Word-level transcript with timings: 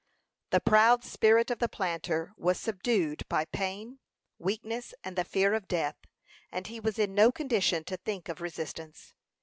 The 0.49 0.59
proud 0.61 1.03
spirit 1.03 1.51
of 1.51 1.59
the 1.59 1.69
planter 1.69 2.33
was 2.35 2.59
subdued 2.59 3.21
by 3.29 3.45
pain, 3.45 3.99
weakness, 4.39 4.95
and 5.03 5.15
the 5.15 5.23
fear 5.23 5.53
of 5.53 5.67
death, 5.67 5.97
and 6.51 6.65
he 6.65 6.79
was 6.79 6.97
in 6.97 7.13
no 7.13 7.31
condition 7.31 7.83
to 7.83 7.97
think 7.97 8.27
of 8.27 8.41
resistance. 8.41 9.13